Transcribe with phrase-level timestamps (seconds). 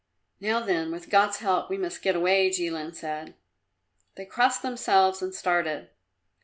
[0.39, 3.35] "Now then; with God's help we must get away," Jilin said.
[4.15, 5.91] They crossed themselves and started.